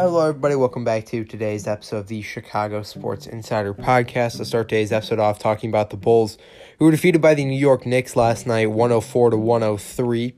Hello, 0.00 0.28
everybody. 0.28 0.54
Welcome 0.54 0.84
back 0.84 1.06
to 1.06 1.24
today's 1.24 1.66
episode 1.66 1.96
of 1.96 2.06
the 2.06 2.22
Chicago 2.22 2.84
Sports 2.84 3.26
Insider 3.26 3.74
Podcast. 3.74 4.36
To 4.36 4.44
start 4.44 4.68
today's 4.68 4.92
episode 4.92 5.18
off 5.18 5.40
talking 5.40 5.70
about 5.70 5.90
the 5.90 5.96
Bulls, 5.96 6.38
who 6.78 6.84
were 6.84 6.92
defeated 6.92 7.20
by 7.20 7.34
the 7.34 7.44
New 7.44 7.58
York 7.58 7.84
Knicks 7.84 8.14
last 8.14 8.46
night, 8.46 8.70
104 8.70 9.30
to 9.30 9.36
103. 9.36 10.34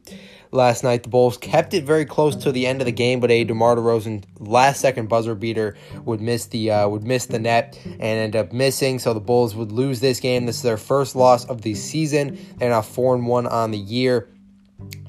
Last 0.51 0.83
night, 0.83 1.03
the 1.03 1.11
Bulls 1.11 1.37
kept 1.37 1.75
it 1.75 1.85
very 1.85 2.07
close 2.07 2.37
to 2.37 2.53
the 2.53 2.67
end 2.67 2.81
of 2.81 2.87
the 2.87 2.91
game, 2.91 3.21
but 3.21 3.31
a 3.31 3.45
DeMar 3.45 3.77
DeRozan 3.77 4.25
last-second 4.39 5.11
buzzer 5.11 5.35
beater 5.35 5.77
would 6.07 6.23
miss 6.23 6.47
the 6.47 6.71
uh, 6.71 6.89
would 6.89 7.05
miss 7.05 7.27
the 7.27 7.39
net 7.39 7.79
and 7.85 8.03
end 8.03 8.37
up 8.37 8.55
missing. 8.55 8.99
So 8.99 9.13
the 9.13 9.21
Bulls 9.21 9.55
would 9.55 9.73
lose 9.73 10.01
this 10.01 10.21
game. 10.21 10.47
This 10.47 10.57
is 10.57 10.63
their 10.63 10.79
first 10.79 11.15
loss 11.15 11.45
of 11.45 11.61
the 11.61 11.75
season. 11.75 12.39
They're 12.57 12.71
now 12.71 12.81
four 12.81 13.15
and 13.15 13.27
one 13.27 13.47
on 13.47 13.73
the 13.73 13.79
year 13.79 14.27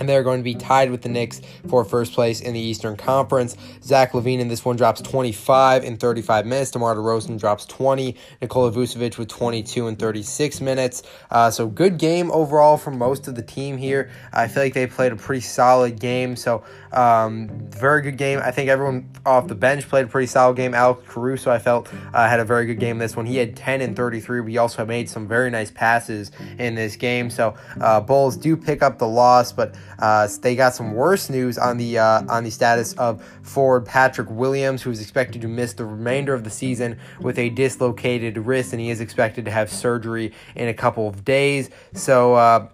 and 0.01 0.09
they're 0.09 0.23
going 0.23 0.39
to 0.39 0.43
be 0.43 0.55
tied 0.55 0.89
with 0.89 1.03
the 1.03 1.09
Knicks 1.09 1.41
for 1.69 1.85
first 1.85 2.13
place 2.13 2.41
in 2.41 2.55
the 2.55 2.59
Eastern 2.59 2.97
Conference. 2.97 3.55
Zach 3.83 4.13
LaVine 4.13 4.39
in 4.39 4.47
this 4.47 4.65
one 4.65 4.75
drops 4.75 4.99
25 5.01 5.83
in 5.83 5.95
35 5.97 6.47
minutes. 6.47 6.71
DeMar 6.71 6.95
DeRozan 6.95 7.39
drops 7.39 7.67
20. 7.67 8.15
Nikola 8.41 8.71
Vucevic 8.71 9.19
with 9.19 9.27
22 9.27 9.87
in 9.87 9.95
36 9.95 10.59
minutes. 10.59 11.03
Uh, 11.29 11.51
so 11.51 11.67
good 11.67 11.99
game 11.99 12.31
overall 12.31 12.77
from 12.77 12.97
most 12.97 13.27
of 13.27 13.35
the 13.35 13.43
team 13.43 13.77
here. 13.77 14.09
I 14.33 14.47
feel 14.47 14.63
like 14.63 14.73
they 14.73 14.87
played 14.87 15.11
a 15.11 15.15
pretty 15.15 15.41
solid 15.41 15.99
game. 15.99 16.35
So 16.35 16.63
um, 16.91 17.69
very 17.69 18.01
good 18.01 18.17
game. 18.17 18.39
I 18.43 18.49
think 18.49 18.69
everyone 18.69 19.07
off 19.23 19.47
the 19.47 19.55
bench 19.55 19.87
played 19.87 20.05
a 20.05 20.07
pretty 20.07 20.27
solid 20.27 20.57
game. 20.57 20.73
Alex 20.73 21.03
Caruso, 21.07 21.51
I 21.51 21.59
felt, 21.59 21.93
uh, 22.11 22.27
had 22.27 22.39
a 22.39 22.45
very 22.45 22.65
good 22.65 22.79
game 22.79 22.97
this 22.97 23.15
one. 23.15 23.27
He 23.27 23.37
had 23.37 23.55
10 23.55 23.81
and 23.81 23.95
33. 23.95 24.41
We 24.41 24.57
also 24.57 24.83
made 24.83 25.11
some 25.11 25.27
very 25.27 25.51
nice 25.51 25.69
passes 25.69 26.31
in 26.57 26.73
this 26.73 26.95
game. 26.95 27.29
So 27.29 27.55
uh, 27.79 28.01
Bulls 28.01 28.35
do 28.35 28.57
pick 28.57 28.81
up 28.81 28.97
the 28.97 29.07
loss, 29.07 29.51
but 29.51 29.60
uh, 29.99 30.27
they 30.41 30.55
got 30.55 30.73
some 30.73 30.93
worse 30.93 31.29
news 31.29 31.57
on 31.57 31.77
the 31.77 31.97
uh, 31.97 32.23
on 32.29 32.43
the 32.43 32.51
status 32.51 32.93
of 32.93 33.23
forward 33.43 33.85
Patrick 33.85 34.29
Williams, 34.29 34.81
who 34.81 34.91
is 34.91 35.01
expected 35.01 35.41
to 35.41 35.47
miss 35.47 35.73
the 35.73 35.85
remainder 35.85 36.33
of 36.33 36.43
the 36.43 36.49
season 36.49 36.97
with 37.19 37.37
a 37.37 37.49
dislocated 37.49 38.37
wrist, 38.37 38.73
and 38.73 38.81
he 38.81 38.89
is 38.89 39.01
expected 39.01 39.45
to 39.45 39.51
have 39.51 39.71
surgery 39.71 40.33
in 40.55 40.67
a 40.67 40.73
couple 40.73 41.07
of 41.07 41.23
days. 41.23 41.69
So. 41.93 42.69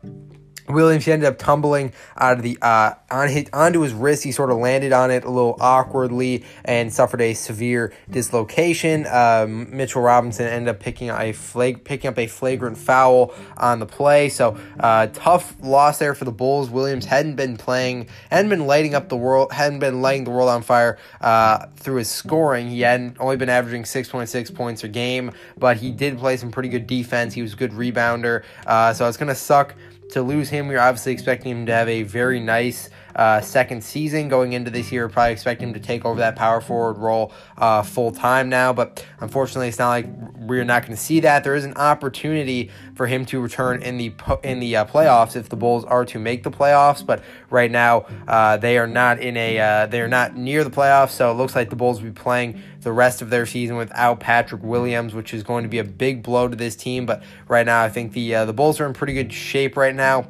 Williams 0.68 1.06
he 1.06 1.12
ended 1.12 1.28
up 1.28 1.38
tumbling 1.38 1.94
out 2.18 2.38
of 2.38 2.44
the 2.44 2.58
uh, 2.62 2.94
on 3.10 3.30
his, 3.30 3.46
onto 3.54 3.82
his 3.82 3.94
wrist. 3.94 4.24
He 4.24 4.32
sort 4.32 4.52
of 4.52 4.58
landed 4.58 4.92
on 4.92 5.12
it 5.12 5.24
a 5.24 5.30
little 5.30 5.58
awkwardly 5.60 6.44
and 6.66 6.92
suffered 6.92 7.22
a 7.22 7.34
severe 7.34 7.94
dislocation. 8.10 9.08
Um, 9.08 9.76
Mitchell 9.76 10.02
Robinson 10.02 10.48
ended 10.48 10.70
up 10.70 10.80
picking 10.80 11.10
a 11.10 11.32
flag, 11.32 11.84
picking 11.84 12.10
up 12.10 12.20
a 12.20 12.28
flagrant 12.28 12.78
foul 12.78 13.34
on 13.56 13.80
the 13.80 13.86
play. 13.86 14.30
So 14.30 14.58
uh, 14.80 15.08
tough 15.08 15.56
loss 15.62 16.00
there 16.00 16.14
for 16.16 16.26
the 16.26 16.32
Bulls. 16.32 16.70
Williams 16.70 17.06
hadn't 17.06 17.36
been 17.36 17.58
playing, 17.58 18.08
hadn't 18.30 18.50
been 18.50 18.68
lighting 18.68 18.94
up 18.94 19.10
the 19.10 19.18
world, 19.18 19.52
hadn't 19.52 19.80
been 19.80 20.02
lighting 20.02 20.26
the 20.26 20.32
world 20.32 20.50
on 20.50 20.62
fire 20.62 20.98
uh, 21.22 21.68
through 21.78 21.98
his 21.98 22.10
scoring. 22.10 22.70
He 22.70 22.82
hadn't 22.82 23.18
only 23.20 23.38
been 23.38 23.50
averaging 23.50 23.86
six 23.86 24.10
point 24.10 24.30
six 24.30 24.52
points 24.52 24.84
a 24.84 24.88
game, 24.88 25.32
but 25.58 25.78
he 25.78 25.92
did 25.92 26.18
play 26.18 26.38
some 26.38 26.52
pretty 26.52 26.70
good 26.70 26.88
defense. 26.88 27.34
He 27.34 27.42
was 27.42 27.54
a 27.54 27.56
good 27.56 27.72
rebounder. 27.72 28.44
Uh, 28.66 28.94
so 28.94 29.08
it's 29.08 29.18
gonna 29.18 29.36
suck 29.36 29.76
to 30.12 30.22
lose 30.22 30.50
him, 30.50 30.68
we 30.68 30.76
are 30.76 30.80
obviously 30.80 31.14
expecting 31.14 31.52
him 31.52 31.66
to 31.66 31.74
have 31.74 31.90
a 31.90 32.04
very 32.04 32.40
nice 32.40 32.90
uh, 33.18 33.42
second 33.42 33.84
season 33.84 34.30
going 34.30 34.54
into 34.54 34.70
this 34.70 34.92
year. 34.92 35.10
Probably 35.10 35.34
expect 35.34 35.62
him 35.62 35.74
to 35.74 35.80
take 35.80 36.06
over 36.06 36.20
that 36.20 36.36
power 36.36 36.62
forward 36.62 37.00
role 37.00 37.34
uh, 37.58 37.82
full 37.82 38.12
time 38.12 38.48
now, 38.48 38.72
but 38.72 39.06
unfortunately, 39.20 39.68
it's 39.68 39.80
not 39.80 39.90
like 39.90 40.06
we're 40.38 40.64
not 40.64 40.84
going 40.84 40.96
to 40.96 41.02
see 41.02 41.20
that. 41.22 41.44
There 41.44 41.56
is 41.56 41.66
an 41.66 41.74
opportunity 41.74 42.70
for 42.96 43.08
him 43.08 43.26
to 43.26 43.42
return 43.42 43.82
in 43.82 43.98
the 43.98 44.14
in 44.44 44.60
the 44.60 44.76
uh, 44.78 44.86
playoffs 44.86 45.36
if 45.36 45.50
the 45.50 45.56
Bulls 45.56 45.84
are 45.84 46.06
to 46.06 46.20
make 46.20 46.44
the 46.44 46.52
playoffs. 46.52 47.06
But 47.06 47.24
right 47.50 47.72
now, 47.72 48.06
uh, 48.28 48.58
they 48.58 48.78
are 48.78 48.88
not 48.88 49.20
in 49.20 49.36
a 49.36 49.60
uh, 49.60 49.86
they 49.88 50.00
are 50.00 50.08
not 50.08 50.36
near 50.36 50.64
the 50.64 50.70
playoffs. 50.70 51.12
So 51.12 51.32
it 51.32 51.36
looks 51.36 51.56
like 51.56 51.72
the 51.72 51.76
Bulls 51.76 52.02
will 52.02 52.10
be 52.10 52.14
playing 52.14 52.62
the 52.82 52.92
rest 52.92 53.24
of 53.24 53.32
their 53.32 53.48
season 53.48 53.76
without 53.76 54.20
Patrick 54.20 54.62
Williams, 54.62 55.16
which 55.16 55.34
is 55.34 55.42
going 55.42 55.64
to 55.64 55.70
be 55.70 55.80
a 55.80 55.84
big 55.84 56.22
blow 56.22 56.48
to 56.48 56.56
this 56.56 56.76
team. 56.76 57.08
But 57.08 57.24
right 57.48 57.66
now, 57.66 57.84
I 57.84 57.90
think 57.90 58.14
the 58.14 58.46
the 58.46 58.54
Bulls 58.54 58.80
are 58.80 58.86
in 58.86 58.94
pretty 58.94 59.14
good 59.14 59.34
shape 59.34 59.76
right 59.76 59.96
now. 59.96 60.28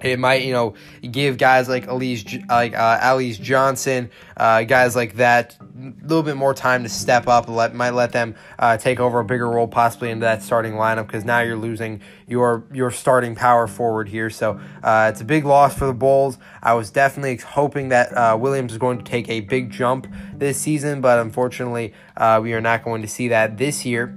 It 0.00 0.18
might, 0.18 0.44
you 0.44 0.52
know, 0.52 0.74
give 1.02 1.38
guys 1.38 1.68
like 1.68 1.86
Alize, 1.86 2.48
like 2.48 2.74
uh, 2.74 3.00
Alize 3.00 3.40
Johnson, 3.40 4.10
uh, 4.36 4.62
guys 4.62 4.94
like 4.94 5.14
that, 5.16 5.56
a 5.60 5.92
little 6.02 6.22
bit 6.22 6.36
more 6.36 6.54
time 6.54 6.84
to 6.84 6.88
step 6.88 7.26
up. 7.26 7.48
Let 7.48 7.74
might 7.74 7.94
let 7.94 8.12
them 8.12 8.34
uh, 8.58 8.76
take 8.76 9.00
over 9.00 9.20
a 9.20 9.24
bigger 9.24 9.48
role, 9.48 9.66
possibly 9.68 10.10
into 10.10 10.24
that 10.24 10.42
starting 10.42 10.74
lineup, 10.74 11.06
because 11.06 11.24
now 11.24 11.40
you're 11.40 11.56
losing 11.56 12.00
your 12.26 12.64
your 12.72 12.90
starting 12.90 13.34
power 13.34 13.66
forward 13.66 14.08
here. 14.08 14.30
So 14.30 14.60
uh, 14.82 15.10
it's 15.10 15.20
a 15.20 15.24
big 15.24 15.44
loss 15.44 15.76
for 15.76 15.86
the 15.86 15.94
Bulls. 15.94 16.38
I 16.62 16.74
was 16.74 16.90
definitely 16.90 17.36
hoping 17.36 17.88
that 17.88 18.12
uh, 18.16 18.36
Williams 18.38 18.72
is 18.72 18.78
going 18.78 18.98
to 18.98 19.04
take 19.04 19.28
a 19.28 19.40
big 19.40 19.70
jump 19.70 20.06
this 20.34 20.60
season, 20.60 21.00
but 21.00 21.18
unfortunately, 21.18 21.92
uh, 22.16 22.40
we 22.42 22.52
are 22.54 22.60
not 22.60 22.84
going 22.84 23.02
to 23.02 23.08
see 23.08 23.28
that 23.28 23.58
this 23.58 23.84
year 23.84 24.16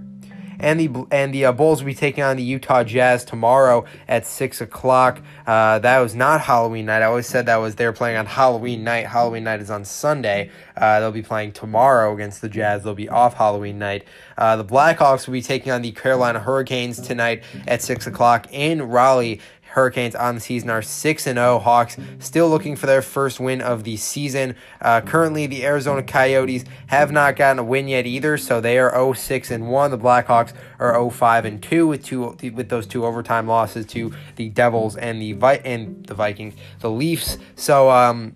and 0.62 0.80
the 0.80 1.06
and 1.12 1.34
the 1.34 1.46
uh, 1.46 1.52
Bulls 1.52 1.82
will 1.82 1.88
be 1.88 1.96
taking 1.96 2.24
on 2.24 2.38
the 2.38 2.44
Utah 2.44 2.84
Jazz 2.84 3.26
tomorrow 3.26 3.84
at 4.08 4.26
six 4.26 4.62
o'clock. 4.62 5.22
Uh, 5.46 5.80
that 5.80 6.00
was 6.00 6.16
not 6.16 6.40
Halloween 6.40 6.86
night. 6.86 7.02
I 7.02 7.06
always 7.06 7.28
said 7.28 7.48
that 7.48 7.58
was 7.58 7.76
they 7.76 7.86
were 7.86 7.94
playing 7.94 8.18
on 8.18 8.28
Halloween 8.28 8.84
night. 8.84 9.08
Halloween 9.08 9.44
night 9.44 9.60
is 9.60 9.72
on 9.72 9.84
Sunday. 9.84 10.52
Uh, 10.78 11.00
they'll 11.00 11.12
be 11.12 11.24
playing 11.24 11.52
tomorrow 11.52 12.14
against 12.14 12.42
the 12.42 12.50
Jazz. 12.50 12.84
They'll 12.84 12.94
be 12.94 13.10
off 13.10 13.34
Halloween 13.34 13.80
night. 13.80 14.06
Uh, 14.38 14.56
the 14.56 14.66
Blackhawks 14.66 15.28
will 15.28 15.34
be 15.34 15.42
taking 15.42 15.72
on 15.72 15.82
the 15.82 15.92
Carolina 15.92 16.40
Hurricanes 16.40 17.02
tonight 17.02 17.44
at 17.68 17.82
six 17.82 18.08
o'clock 18.08 18.48
in 18.52 18.84
Raleigh. 18.84 19.42
Hurricanes 19.72 20.16
on 20.16 20.36
the 20.36 20.42
season 20.42 20.70
are 20.70 20.82
6 20.82 21.28
and 21.28 21.38
0. 21.38 21.60
Hawks 21.60 21.98
still 22.20 22.50
looking 22.50 22.76
for 22.76 22.88
their 22.88 23.02
first 23.02 23.40
win 23.40 23.62
of 23.62 23.84
the 23.84 23.98
season. 23.98 24.56
Uh, 24.82 25.02
currently, 25.02 25.48
the 25.48 25.66
Arizona 25.66 26.04
Coyotes 26.04 26.66
have 26.88 27.12
not 27.12 27.36
gotten 27.36 27.60
a 27.60 27.64
win 27.64 27.88
yet 27.88 28.06
either, 28.06 28.38
so 28.38 28.60
they 28.60 28.78
are 28.78 28.92
0 28.92 29.14
6 29.14 29.52
and 29.52 29.70
1. 29.70 29.92
The 29.92 29.98
Blackhawks 29.98 30.54
are 30.80 30.94
0 30.94 31.10
5 31.10 31.46
and 31.46 31.64
2 31.64 31.88
with 31.88 32.04
two 32.06 32.38
with 32.54 32.70
those 32.70 32.86
two 32.86 33.06
overtime 33.06 33.48
losses 33.48 33.86
to 33.88 34.12
the 34.36 34.50
Devils 34.50 34.98
and 34.98 35.22
the 35.22 35.34
Vi- 35.34 35.62
and 35.64 36.06
the 36.06 36.14
Vikings, 36.14 36.56
the 36.80 36.90
Leafs. 36.90 37.38
So 37.56 37.90
um 37.90 38.34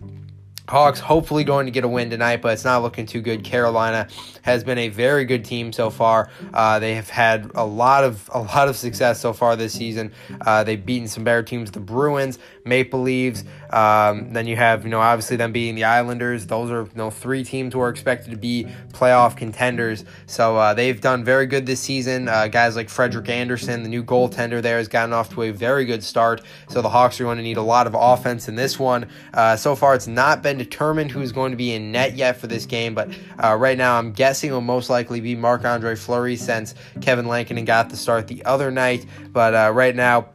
Hawks 0.67 0.99
hopefully 0.99 1.43
going 1.43 1.65
to 1.65 1.71
get 1.71 1.83
a 1.83 1.87
win 1.87 2.09
tonight, 2.09 2.41
but 2.41 2.53
it's 2.53 2.65
not 2.65 2.81
looking 2.81 3.05
too 3.05 3.21
good. 3.21 3.43
Carolina 3.43 4.07
has 4.41 4.63
been 4.63 4.77
a 4.77 4.89
very 4.89 5.25
good 5.25 5.45
team 5.45 5.71
so 5.71 5.89
far. 5.89 6.29
Uh, 6.53 6.79
they 6.79 6.95
have 6.95 7.09
had 7.09 7.51
a 7.55 7.65
lot 7.65 8.03
of 8.03 8.29
a 8.33 8.39
lot 8.39 8.67
of 8.67 8.75
success 8.75 9.19
so 9.19 9.33
far 9.33 9.55
this 9.55 9.73
season. 9.73 10.11
Uh, 10.41 10.63
they've 10.63 10.83
beaten 10.83 11.07
some 11.07 11.23
better 11.23 11.43
teams, 11.43 11.71
the 11.71 11.79
Bruins, 11.79 12.39
Maple 12.65 13.01
Leafs. 13.01 13.43
Um, 13.69 14.33
then 14.33 14.47
you 14.47 14.55
have 14.55 14.83
you 14.83 14.89
know 14.89 15.01
obviously 15.01 15.37
them 15.37 15.51
being 15.51 15.75
the 15.75 15.83
Islanders. 15.83 16.47
Those 16.47 16.71
are 16.71 16.83
you 16.83 16.89
know 16.95 17.11
three 17.11 17.43
teams 17.43 17.73
who 17.73 17.81
are 17.81 17.89
expected 17.89 18.31
to 18.31 18.37
be 18.37 18.67
playoff 18.91 19.37
contenders. 19.37 20.03
So 20.25 20.57
uh, 20.57 20.73
they've 20.73 20.99
done 20.99 21.23
very 21.23 21.45
good 21.45 21.67
this 21.67 21.81
season. 21.81 22.27
Uh, 22.27 22.47
guys 22.47 22.75
like 22.75 22.89
Frederik 22.89 23.29
Andersen, 23.29 23.83
the 23.83 23.89
new 23.89 24.03
goaltender 24.03 24.61
there, 24.61 24.77
has 24.77 24.87
gotten 24.87 25.13
off 25.13 25.29
to 25.35 25.43
a 25.43 25.51
very 25.51 25.85
good 25.85 26.03
start. 26.03 26.41
So 26.69 26.81
the 26.81 26.89
Hawks 26.89 27.21
are 27.21 27.25
going 27.25 27.37
to 27.37 27.43
need 27.43 27.57
a 27.57 27.61
lot 27.61 27.85
of 27.85 27.95
offense 27.95 28.47
in 28.47 28.55
this 28.55 28.79
one. 28.79 29.09
Uh, 29.33 29.55
so 29.55 29.75
far, 29.75 29.93
it's 29.93 30.07
not 30.07 30.41
been 30.41 30.55
been 30.55 30.65
determined 30.65 31.11
who's 31.11 31.31
going 31.31 31.51
to 31.51 31.57
be 31.57 31.73
in 31.73 31.91
net 31.91 32.15
yet 32.15 32.37
for 32.37 32.47
this 32.47 32.65
game, 32.65 32.93
but 32.93 33.09
uh, 33.43 33.55
right 33.55 33.77
now 33.77 33.97
I'm 33.97 34.11
guessing 34.11 34.49
it 34.49 34.53
will 34.53 34.61
most 34.61 34.89
likely 34.89 35.19
be 35.19 35.35
Marc 35.35 35.65
Andre 35.65 35.95
Fleury 35.95 36.35
since 36.35 36.75
Kevin 37.01 37.27
Lankinen 37.27 37.65
got 37.65 37.89
the 37.89 37.97
start 37.97 38.27
the 38.27 38.43
other 38.45 38.71
night. 38.71 39.05
But 39.31 39.53
uh, 39.53 39.71
right 39.73 39.95
now, 39.95 40.29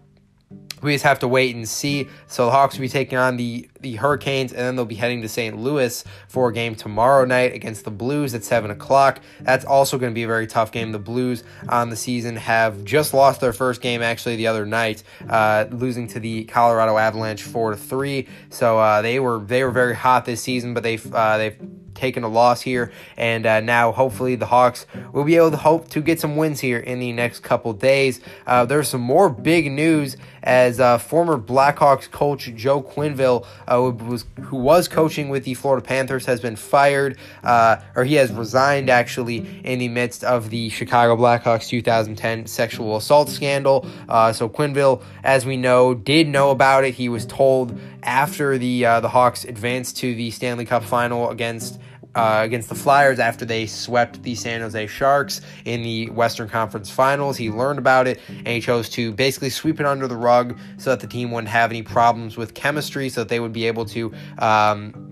we 0.82 0.92
just 0.92 1.04
have 1.04 1.18
to 1.20 1.28
wait 1.28 1.54
and 1.54 1.68
see. 1.68 2.08
So 2.26 2.46
the 2.46 2.52
Hawks 2.52 2.76
will 2.76 2.82
be 2.82 2.88
taking 2.88 3.18
on 3.18 3.36
the, 3.36 3.68
the 3.80 3.96
Hurricanes, 3.96 4.52
and 4.52 4.60
then 4.60 4.76
they'll 4.76 4.84
be 4.84 4.94
heading 4.94 5.22
to 5.22 5.28
St. 5.28 5.56
Louis 5.56 6.04
for 6.28 6.48
a 6.48 6.52
game 6.52 6.74
tomorrow 6.74 7.24
night 7.24 7.54
against 7.54 7.84
the 7.84 7.90
Blues 7.90 8.34
at 8.34 8.44
7 8.44 8.70
o'clock. 8.70 9.20
That's 9.40 9.64
also 9.64 9.98
going 9.98 10.12
to 10.12 10.14
be 10.14 10.22
a 10.22 10.26
very 10.28 10.46
tough 10.46 10.72
game. 10.72 10.92
The 10.92 10.98
Blues 10.98 11.44
on 11.68 11.90
the 11.90 11.96
season 11.96 12.36
have 12.36 12.84
just 12.84 13.14
lost 13.14 13.40
their 13.40 13.52
first 13.52 13.80
game 13.80 14.02
actually 14.02 14.36
the 14.36 14.46
other 14.46 14.66
night, 14.66 15.02
uh, 15.28 15.66
losing 15.70 16.06
to 16.08 16.20
the 16.20 16.44
Colorado 16.44 16.96
Avalanche 16.96 17.42
4 17.42 17.72
to 17.72 17.76
3. 17.76 18.26
So 18.50 18.78
uh, 18.78 19.02
they 19.02 19.20
were 19.20 19.38
they 19.40 19.64
were 19.64 19.70
very 19.70 19.94
hot 19.94 20.24
this 20.24 20.42
season, 20.42 20.74
but 20.74 20.82
they've 20.82 21.14
uh, 21.14 21.38
they've 21.38 21.56
taken 22.00 22.24
a 22.24 22.28
loss 22.28 22.62
here, 22.62 22.90
and 23.16 23.46
uh, 23.46 23.60
now 23.60 23.92
hopefully 23.92 24.34
the 24.34 24.46
Hawks 24.46 24.86
will 25.12 25.24
be 25.24 25.36
able 25.36 25.50
to 25.50 25.56
hope 25.58 25.88
to 25.90 26.00
get 26.00 26.18
some 26.18 26.36
wins 26.36 26.60
here 26.60 26.78
in 26.78 26.98
the 26.98 27.12
next 27.12 27.40
couple 27.40 27.72
days. 27.74 28.20
Uh, 28.46 28.64
there's 28.64 28.88
some 28.88 29.02
more 29.02 29.28
big 29.28 29.70
news 29.70 30.16
as 30.42 30.80
uh, 30.80 30.96
former 30.96 31.36
Blackhawks 31.36 32.10
coach 32.10 32.50
Joe 32.54 32.82
Quenneville, 32.82 33.46
uh, 33.70 33.92
was, 33.92 34.24
who 34.40 34.56
was 34.56 34.88
coaching 34.88 35.28
with 35.28 35.44
the 35.44 35.54
Florida 35.54 35.86
Panthers, 35.86 36.24
has 36.26 36.40
been 36.40 36.56
fired, 36.56 37.18
uh, 37.44 37.76
or 37.94 38.04
he 38.04 38.14
has 38.14 38.32
resigned 38.32 38.88
actually 38.88 39.60
in 39.64 39.78
the 39.78 39.88
midst 39.88 40.24
of 40.24 40.50
the 40.50 40.70
Chicago 40.70 41.16
Blackhawks 41.16 41.68
2010 41.68 42.46
sexual 42.46 42.96
assault 42.96 43.28
scandal. 43.28 43.86
Uh, 44.08 44.32
so 44.32 44.48
Quenneville, 44.48 45.02
as 45.22 45.44
we 45.44 45.56
know, 45.56 45.94
did 45.94 46.26
know 46.26 46.50
about 46.50 46.84
it. 46.84 46.94
He 46.94 47.08
was 47.08 47.26
told 47.26 47.78
after 48.02 48.56
the 48.56 48.80
the 48.80 49.08
Hawks 49.10 49.44
advanced 49.44 49.98
to 49.98 50.14
the 50.14 50.30
Stanley 50.30 50.64
Cup 50.64 50.82
final 50.82 51.28
against 51.28 51.78
uh, 52.14 52.40
against 52.42 52.68
the 52.68 52.74
Flyers 52.74 53.18
after 53.18 53.44
they 53.44 53.66
swept 53.66 54.22
the 54.22 54.34
San 54.34 54.60
Jose 54.60 54.86
Sharks 54.86 55.40
in 55.64 55.82
the 55.82 56.10
Western 56.10 56.48
Conference 56.48 56.90
Finals. 56.90 57.36
He 57.36 57.50
learned 57.50 57.78
about 57.78 58.06
it 58.06 58.20
and 58.28 58.48
he 58.48 58.60
chose 58.60 58.88
to 58.90 59.12
basically 59.12 59.50
sweep 59.50 59.80
it 59.80 59.86
under 59.86 60.08
the 60.08 60.16
rug 60.16 60.58
so 60.76 60.90
that 60.90 61.00
the 61.00 61.06
team 61.06 61.30
wouldn't 61.30 61.48
have 61.48 61.70
any 61.70 61.82
problems 61.82 62.36
with 62.36 62.54
chemistry, 62.54 63.08
so 63.08 63.20
that 63.20 63.28
they 63.28 63.40
would 63.40 63.52
be 63.52 63.66
able 63.66 63.84
to. 63.86 64.12
Um, 64.38 65.10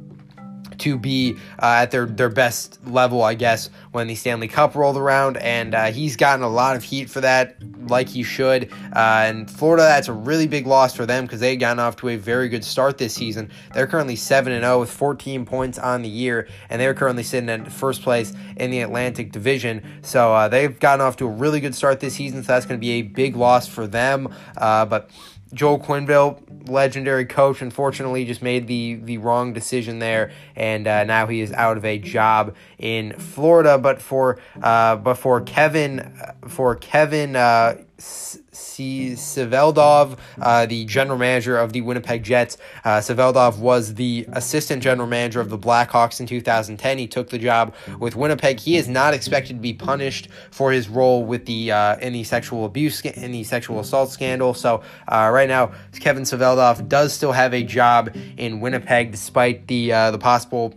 to 0.79 0.97
be 0.97 1.37
uh, 1.61 1.81
at 1.83 1.91
their, 1.91 2.07
their 2.07 2.29
best 2.29 2.79
level, 2.87 3.23
I 3.23 3.35
guess, 3.35 3.69
when 3.93 4.07
the 4.07 4.15
Stanley 4.15 4.47
Cup 4.49 4.75
rolled 4.75 4.97
around. 4.97 5.37
And 5.39 5.75
uh, 5.75 5.87
he's 5.87 6.17
gotten 6.17 6.45
a 6.45 6.49
lot 6.49 6.77
of 6.77 6.85
heat 6.85 7.11
for 7.11 7.21
that, 7.21 7.57
like 7.91 8.09
he 8.09 8.23
should. 8.23 8.73
Uh, 8.95 9.25
and 9.27 9.51
Florida, 9.51 9.83
that's 9.83 10.09
a 10.09 10.13
really 10.13 10.47
big 10.47 10.67
loss 10.67 10.95
for 10.95 11.07
them 11.07 11.25
because 11.25 11.41
they 11.41 11.51
had 11.51 11.61
gotten 11.61 11.79
off 11.79 11.97
to 11.97 12.09
a 12.09 12.17
very 12.17 12.49
good 12.49 12.65
start 12.65 12.99
this 12.99 13.15
season. 13.15 13.51
They're 13.75 13.87
currently 13.87 14.17
7 14.17 14.53
0 14.53 14.81
with 14.81 14.91
14 14.91 15.45
points 15.45 15.79
on 15.79 16.03
the 16.03 16.09
year, 16.09 16.49
and 16.71 16.81
they're 16.81 16.95
currently 16.95 17.23
sitting 17.23 17.49
in 17.49 17.65
first 17.67 18.03
place 18.03 18.33
in 18.57 18.71
the 18.71 18.81
Atlantic 18.81 19.33
Division. 19.33 19.83
So 20.03 20.35
uh, 20.35 20.49
they've 20.49 20.79
gotten 20.79 21.05
off 21.05 21.17
to 21.17 21.27
a 21.27 21.31
really 21.31 21.61
good 21.61 21.75
start 21.75 22.01
this 22.01 22.15
season, 22.15 22.43
so 22.43 22.53
that's 22.53 22.67
going 22.67 22.79
to 22.79 22.85
be 22.85 22.93
a 22.93 23.03
big 23.03 23.37
loss 23.37 23.67
for 23.67 23.87
them. 23.87 24.33
Uh, 24.57 24.85
but 24.87 25.11
Joel 25.53 25.79
Quenneville, 25.79 26.69
legendary 26.69 27.25
coach, 27.25 27.63
unfortunately 27.63 28.25
just 28.25 28.43
made 28.43 28.67
the 28.67 28.97
the 28.97 29.19
wrong 29.19 29.53
decision 29.53 29.99
there, 29.99 30.31
and 30.55 30.87
uh, 30.87 31.05
now 31.05 31.27
he 31.27 31.41
is 31.41 31.53
out 31.53 31.77
of 31.77 31.85
a 31.85 31.99
job 31.99 32.55
in 32.79 33.13
Florida. 33.15 33.79
But 33.79 34.03
for 34.03 34.39
uh, 34.63 34.97
but 34.97 35.15
for 35.15 35.41
Kevin 35.41 36.01
uh, 36.01 36.35
for 36.47 36.75
Kevin. 36.77 37.37
Uh, 37.37 37.78
C. 37.99 39.13
Cheveldayoff, 39.13 40.19
uh, 40.41 40.67
the 40.67 40.85
general 40.85 41.19
manager 41.19 41.59
of 41.59 41.73
the 41.73 41.81
Winnipeg 41.81 42.23
Jets. 42.23 42.57
Uh, 42.85 42.99
Cheveldayoff 42.99 43.59
was 43.59 43.95
the 43.95 44.27
assistant 44.33 44.83
general 44.83 45.09
manager 45.09 45.41
of 45.41 45.51
the 45.51 45.59
Blackhawks 45.59 46.21
in 46.21 46.27
2010. 46.27 46.99
He 46.99 47.07
took 47.07 47.31
the 47.31 47.39
job 47.39 47.75
with 47.99 48.15
Winnipeg. 48.15 48.61
He 48.61 48.77
is 48.77 48.89
not 48.89 49.15
expected 49.15 49.55
to 49.55 49.61
be 49.61 49.73
punished 49.73 50.29
for 50.51 50.71
his 50.71 50.89
role 50.89 51.25
with 51.25 51.47
the 51.47 51.73
uh, 51.73 51.97
in 51.97 52.13
the 52.13 52.25
sexual 52.25 52.65
abuse 52.65 53.01
in 53.01 53.33
the 53.33 53.45
sexual 53.45 53.81
assault 53.81 54.11
scandal. 54.11 54.55
So 54.55 54.83
uh, 55.09 55.31
right 55.33 55.49
now, 55.49 55.73
Kevin 55.99 56.23
Cheveldayoff 56.23 56.89
does 56.89 57.13
still 57.13 57.33
have 57.33 57.53
a 57.55 57.63
job 57.63 58.15
in 58.37 58.61
Winnipeg 58.61 59.11
despite 59.11 59.67
the 59.67 59.93
uh, 59.93 60.11
the 60.11 60.19
possible 60.19 60.75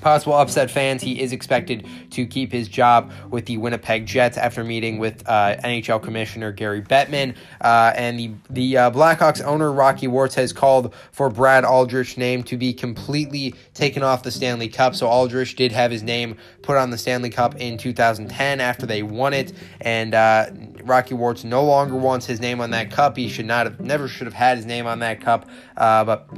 possible 0.00 0.34
upset 0.34 0.70
fans, 0.70 1.02
he 1.02 1.20
is 1.20 1.32
expected 1.32 1.86
to 2.10 2.26
keep 2.26 2.52
his 2.52 2.68
job 2.68 3.12
with 3.30 3.46
the 3.46 3.56
Winnipeg 3.58 4.06
Jets 4.06 4.36
after 4.36 4.64
meeting 4.64 4.98
with 4.98 5.22
uh, 5.28 5.56
NHL 5.62 6.02
Commissioner 6.02 6.52
Gary 6.52 6.82
Bettman. 6.82 7.36
Uh, 7.60 7.92
and 7.94 8.18
the, 8.18 8.32
the 8.48 8.76
uh, 8.76 8.90
Blackhawks 8.90 9.44
owner, 9.44 9.72
Rocky 9.72 10.08
Wirtz, 10.08 10.34
has 10.34 10.52
called 10.52 10.94
for 11.12 11.30
Brad 11.30 11.64
Aldrich's 11.64 12.16
name 12.16 12.42
to 12.44 12.56
be 12.56 12.72
completely 12.72 13.54
taken 13.74 14.02
off 14.02 14.22
the 14.22 14.30
Stanley 14.30 14.68
Cup. 14.68 14.94
So 14.94 15.06
Aldrich 15.06 15.56
did 15.56 15.72
have 15.72 15.90
his 15.90 16.02
name 16.02 16.36
put 16.62 16.76
on 16.76 16.90
the 16.90 16.98
Stanley 16.98 17.30
Cup 17.30 17.56
in 17.56 17.78
2010 17.78 18.60
after 18.60 18.86
they 18.86 19.02
won 19.02 19.32
it. 19.34 19.52
And 19.80 20.14
uh, 20.14 20.50
Rocky 20.82 21.14
Wirtz 21.14 21.44
no 21.44 21.64
longer 21.64 21.96
wants 21.96 22.26
his 22.26 22.40
name 22.40 22.60
on 22.60 22.70
that 22.70 22.90
cup. 22.90 23.16
He 23.16 23.28
should 23.28 23.46
not 23.46 23.66
have, 23.66 23.80
never 23.80 24.08
should 24.08 24.26
have 24.26 24.34
had 24.34 24.56
his 24.56 24.66
name 24.66 24.86
on 24.86 25.00
that 25.00 25.20
cup. 25.20 25.48
Uh, 25.76 26.04
but 26.04 26.28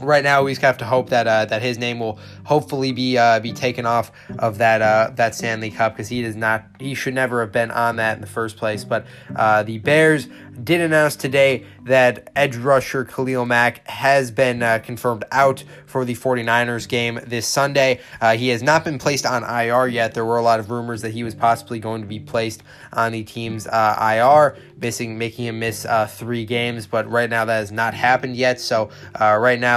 right 0.00 0.22
now 0.22 0.42
we 0.42 0.52
just 0.52 0.62
have 0.62 0.78
to 0.78 0.84
hope 0.84 1.10
that 1.10 1.26
uh, 1.26 1.44
that 1.46 1.62
his 1.62 1.78
name 1.78 1.98
will 1.98 2.18
hopefully 2.44 2.92
be 2.92 3.18
uh, 3.18 3.40
be 3.40 3.52
taken 3.52 3.86
off 3.86 4.12
of 4.38 4.58
that 4.58 4.82
uh, 4.82 5.10
that 5.14 5.34
Stanley 5.34 5.70
Cup 5.70 5.94
because 5.94 6.08
he 6.08 6.22
does 6.22 6.36
not 6.36 6.64
he 6.78 6.94
should 6.94 7.14
never 7.14 7.40
have 7.40 7.52
been 7.52 7.70
on 7.70 7.96
that 7.96 8.16
in 8.16 8.20
the 8.20 8.26
first 8.26 8.56
place. 8.56 8.84
But 8.84 9.06
uh, 9.34 9.62
the 9.62 9.78
Bears 9.78 10.28
did 10.62 10.80
announce 10.80 11.16
today 11.16 11.64
that 11.84 12.30
edge 12.36 12.56
rusher 12.56 13.04
Khalil 13.04 13.46
Mack 13.46 13.86
has 13.88 14.30
been 14.30 14.62
uh, 14.62 14.80
confirmed 14.80 15.24
out 15.32 15.64
for 15.86 16.04
the 16.04 16.14
49ers 16.14 16.88
game 16.88 17.18
this 17.26 17.46
Sunday. 17.46 18.00
Uh, 18.20 18.36
he 18.36 18.48
has 18.48 18.62
not 18.62 18.84
been 18.84 18.98
placed 18.98 19.24
on 19.24 19.42
IR 19.42 19.88
yet. 19.88 20.14
There 20.14 20.24
were 20.24 20.38
a 20.38 20.42
lot 20.42 20.60
of 20.60 20.70
rumors 20.70 21.02
that 21.02 21.12
he 21.12 21.24
was 21.24 21.34
possibly 21.34 21.78
going 21.78 22.02
to 22.02 22.06
be 22.06 22.20
placed 22.20 22.62
on 22.92 23.12
the 23.12 23.24
team's 23.24 23.66
IR, 23.66 24.56
missing 24.76 25.16
making 25.18 25.46
him 25.46 25.58
miss 25.58 25.86
three 26.08 26.44
games. 26.44 26.86
But 26.86 27.10
right 27.10 27.30
now 27.30 27.44
that 27.46 27.58
has 27.58 27.72
not 27.72 27.94
happened 27.94 28.36
yet. 28.36 28.60
So 28.60 28.90
right 29.18 29.58
now 29.58 29.71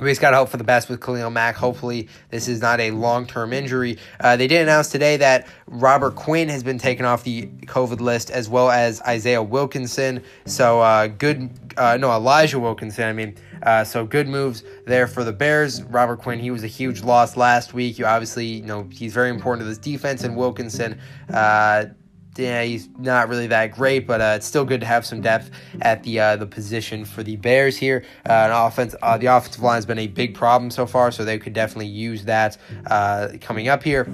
we 0.00 0.10
just 0.10 0.20
got 0.20 0.30
to 0.30 0.36
hope 0.36 0.48
for 0.48 0.56
the 0.56 0.64
best 0.64 0.88
with 0.88 1.00
Khalil 1.00 1.30
Mack. 1.30 1.54
Hopefully, 1.54 2.08
this 2.30 2.48
is 2.48 2.60
not 2.60 2.80
a 2.80 2.90
long 2.90 3.26
term 3.26 3.52
injury. 3.52 3.98
Uh, 4.18 4.36
they 4.36 4.46
did 4.46 4.62
announce 4.62 4.90
today 4.90 5.16
that 5.18 5.46
Robert 5.66 6.16
Quinn 6.16 6.48
has 6.48 6.62
been 6.62 6.78
taken 6.78 7.06
off 7.06 7.22
the 7.22 7.46
COVID 7.66 8.00
list, 8.00 8.30
as 8.30 8.48
well 8.48 8.70
as 8.70 9.00
Isaiah 9.02 9.42
Wilkinson. 9.42 10.22
So, 10.46 10.80
uh, 10.80 11.06
good, 11.06 11.50
uh, 11.76 11.96
no, 11.96 12.10
Elijah 12.10 12.58
Wilkinson, 12.58 13.04
I 13.04 13.12
mean. 13.12 13.36
Uh, 13.62 13.84
so, 13.84 14.04
good 14.04 14.26
moves 14.28 14.64
there 14.84 15.06
for 15.06 15.22
the 15.22 15.32
Bears. 15.32 15.82
Robert 15.84 16.18
Quinn, 16.18 16.40
he 16.40 16.50
was 16.50 16.64
a 16.64 16.68
huge 16.68 17.02
loss 17.02 17.36
last 17.36 17.72
week. 17.72 17.98
You 17.98 18.06
obviously, 18.06 18.46
you 18.46 18.66
know, 18.66 18.88
he's 18.90 19.14
very 19.14 19.30
important 19.30 19.62
to 19.62 19.68
this 19.68 19.78
defense, 19.78 20.24
and 20.24 20.36
Wilkinson, 20.36 21.00
uh, 21.32 21.86
yeah, 22.36 22.62
he's 22.62 22.88
not 22.98 23.28
really 23.28 23.46
that 23.48 23.72
great, 23.72 24.06
but 24.06 24.20
uh, 24.20 24.34
it's 24.36 24.46
still 24.46 24.64
good 24.64 24.80
to 24.80 24.86
have 24.86 25.06
some 25.06 25.20
depth 25.20 25.50
at 25.80 26.02
the 26.02 26.20
uh, 26.20 26.36
the 26.36 26.46
position 26.46 27.04
for 27.04 27.22
the 27.22 27.36
Bears 27.36 27.76
here. 27.76 28.04
Uh, 28.28 28.32
an 28.32 28.50
offense, 28.50 28.94
uh, 29.02 29.16
the 29.16 29.26
offensive 29.26 29.62
line 29.62 29.76
has 29.76 29.86
been 29.86 29.98
a 29.98 30.06
big 30.06 30.34
problem 30.34 30.70
so 30.70 30.86
far, 30.86 31.10
so 31.10 31.24
they 31.24 31.38
could 31.38 31.52
definitely 31.52 31.86
use 31.86 32.24
that 32.24 32.56
uh, 32.86 33.28
coming 33.40 33.68
up 33.68 33.82
here. 33.82 34.08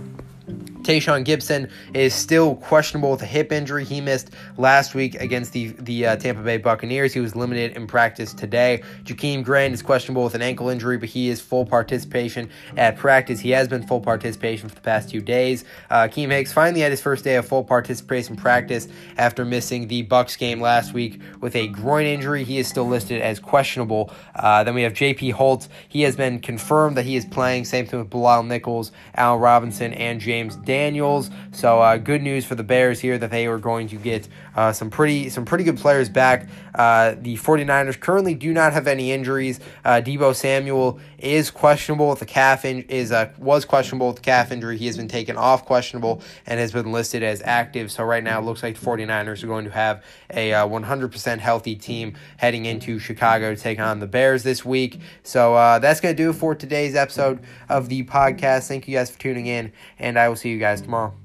Tashaun 0.91 1.25
Gipson 1.25 1.71
is 1.95 2.13
still 2.13 2.57
questionable 2.57 3.13
with 3.13 3.23
a 3.23 3.27
hip 3.27 3.53
injury. 3.53 3.85
He 3.85 4.01
missed 4.01 4.31
last 4.57 4.93
week 4.93 5.15
against 5.15 5.53
the 5.53 5.69
the 5.79 6.05
uh, 6.05 6.17
Tampa 6.17 6.43
Bay 6.43 6.57
Buccaneers. 6.57 7.15
He 7.15 7.21
was 7.21 7.37
limited 7.37 7.77
in 7.77 7.87
practice 7.87 8.35
today. 8.35 8.83
Jakeem 9.05 9.45
Grant 9.45 9.73
is 9.73 9.83
questionable 9.83 10.25
with 10.25 10.35
an 10.35 10.43
ankle 10.43 10.69
injury, 10.69 10.99
but 10.99 11.09
he 11.09 11.29
is 11.29 11.41
full 11.41 11.65
participation 11.65 12.51
at 12.77 12.97
practice. 12.97 13.39
He 13.39 13.51
has 13.51 13.69
been 13.69 13.87
full 13.87 14.01
participation 14.01 14.69
for 14.69 14.75
the 14.75 14.81
past 14.81 15.11
two 15.11 15.21
days. 15.21 15.65
Uh, 15.91 16.09
Akiem 16.09 16.33
Hicks 16.33 16.53
finally 16.53 16.81
had 16.81 16.91
his 16.91 17.01
first 17.01 17.23
day 17.23 17.37
of 17.37 17.47
full 17.47 17.63
participation 17.63 18.35
practice 18.35 18.89
after 19.17 19.45
missing 19.45 19.87
the 19.87 20.03
Bucks 20.03 20.35
game 20.35 20.61
last 20.61 20.93
week 20.93 21.21
with 21.41 21.55
a 21.55 21.69
groin 21.69 22.07
injury. 22.07 22.43
He 22.43 22.59
is 22.59 22.67
still 22.67 22.89
listed 22.89 23.23
as 23.23 23.39
questionable. 23.39 24.11
Uh, 24.35 24.65
then 24.65 24.75
we 24.75 24.83
have 24.83 24.95
J.P. 24.95 25.31
Holtz. 25.31 25.69
He 25.89 26.03
has 26.03 26.17
been 26.17 26.41
confirmed 26.41 26.97
that 26.97 27.05
he 27.05 27.15
is 27.15 27.25
playing. 27.25 27.65
Same 27.65 27.87
thing 27.87 28.01
with 28.01 28.11
Bilal 28.11 28.43
Nichols, 28.43 28.91
Al 29.15 29.39
Robinson, 29.39 29.93
and 29.93 30.21
James. 30.21 30.57
Daniels. 30.81 31.31
So 31.53 31.81
uh, 31.81 31.99
good 31.99 32.23
news 32.23 32.47
for 32.47 32.55
the 32.55 32.63
Bears 32.63 33.01
here 33.01 33.19
that 33.19 33.31
they 33.31 33.47
are 33.47 33.59
going 33.59 33.89
to 33.89 33.97
get 33.97 34.27
uh, 34.57 34.73
some 34.73 34.89
pretty 34.89 35.29
some 35.29 35.45
pretty 35.45 35.63
good 35.65 35.77
players 35.77 36.09
back. 36.09 36.49
Uh, 36.75 37.17
the 37.21 37.37
49ers 37.37 38.01
currently 38.01 38.35
do 38.35 38.53
not 38.55 38.73
have 38.73 38.87
any 38.87 39.13
injuries. 39.13 39.61
Uh, 39.85 40.01
Deebo 40.03 40.35
Samuel 40.35 40.99
is 41.19 41.51
questionable 41.51 42.09
with 42.09 42.21
the 42.21 42.25
calf 42.25 42.65
in- 42.65 42.83
is 42.85 43.13
uh, 43.13 43.31
was 43.37 43.67
questionable 43.67 44.09
with 44.09 44.23
calf 44.23 44.51
injury. 44.53 44.79
He 44.79 44.87
has 44.87 44.97
been 44.97 45.09
taken 45.09 45.37
off 45.37 45.67
questionable 45.67 46.23
and 46.47 46.59
has 46.59 46.73
been 46.73 46.93
listed 46.93 47.23
as 47.23 47.43
active. 47.45 47.93
So 47.93 48.03
right 48.05 48.25
now 48.25 48.39
it 48.39 48.45
looks 48.45 48.63
like 48.63 48.79
the 48.79 48.87
49ers 48.87 49.43
are 49.45 49.49
going 49.49 49.67
to 49.67 49.71
have 49.71 50.03
a 50.31 50.51
100% 50.53 51.37
uh, 51.37 51.39
healthy 51.41 51.75
team 51.75 52.15
heading 52.39 52.65
into 52.65 52.99
Chicago 52.99 53.55
to 53.55 53.61
take 53.61 53.79
on 53.79 54.01
the 54.01 54.07
Bears 54.07 54.45
this 54.45 54.65
week. 54.65 54.99
So 55.25 55.55
that's 55.83 56.01
going 56.01 56.17
to 56.17 56.23
do 56.23 56.31
it 56.31 56.35
for 56.35 56.55
today's 56.55 56.95
episode 56.95 57.41
of 57.69 57.91
the 57.91 58.05
podcast. 58.05 58.69
Thank 58.69 58.89
you 58.89 58.97
guys 58.97 59.11
for 59.11 59.19
tuning 59.19 59.47
in, 59.47 59.73
and 59.99 60.19
I 60.19 60.29
will 60.29 60.37
see 60.37 60.51
you 60.61 60.67
guys 60.67 60.83
tomorrow. 60.83 61.20